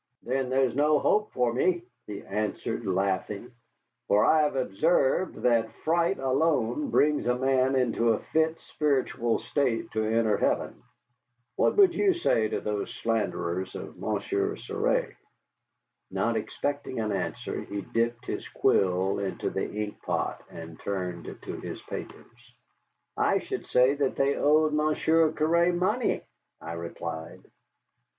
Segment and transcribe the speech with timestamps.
[0.23, 3.51] "Then there's no hope for me," he answered, laughing,
[4.07, 9.91] "for I have observed that fright alone brings a man into a fit spiritual state
[9.91, 10.81] to enter heaven.
[11.55, 15.15] What would you say of those slanderers of Monsieur Cerre?"
[16.09, 21.53] Not expecting an answer, he dipped his quill into the ink pot and turned to
[21.57, 22.55] his papers.
[23.15, 26.23] "I should say that they owed Monsieur Cerre money,"
[26.59, 27.43] I replied.